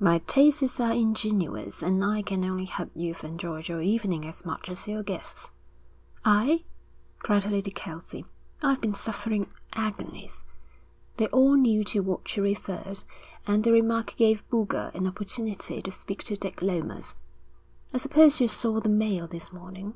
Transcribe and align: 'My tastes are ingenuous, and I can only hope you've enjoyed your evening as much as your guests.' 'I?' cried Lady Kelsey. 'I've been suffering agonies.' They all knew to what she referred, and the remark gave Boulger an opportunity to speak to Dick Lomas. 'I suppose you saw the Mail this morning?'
'My 0.00 0.18
tastes 0.26 0.80
are 0.80 0.92
ingenuous, 0.92 1.80
and 1.80 2.04
I 2.04 2.20
can 2.22 2.44
only 2.44 2.64
hope 2.64 2.90
you've 2.96 3.22
enjoyed 3.22 3.68
your 3.68 3.80
evening 3.80 4.26
as 4.26 4.44
much 4.44 4.68
as 4.68 4.88
your 4.88 5.04
guests.' 5.04 5.52
'I?' 6.24 6.64
cried 7.20 7.48
Lady 7.48 7.70
Kelsey. 7.70 8.26
'I've 8.60 8.80
been 8.80 8.94
suffering 8.94 9.48
agonies.' 9.72 10.42
They 11.16 11.28
all 11.28 11.54
knew 11.54 11.84
to 11.84 12.00
what 12.00 12.26
she 12.28 12.40
referred, 12.40 13.04
and 13.46 13.62
the 13.62 13.70
remark 13.70 14.14
gave 14.16 14.42
Boulger 14.50 14.90
an 14.94 15.06
opportunity 15.06 15.80
to 15.80 15.92
speak 15.92 16.24
to 16.24 16.36
Dick 16.36 16.60
Lomas. 16.60 17.14
'I 17.92 17.98
suppose 17.98 18.40
you 18.40 18.48
saw 18.48 18.80
the 18.80 18.88
Mail 18.88 19.28
this 19.28 19.52
morning?' 19.52 19.94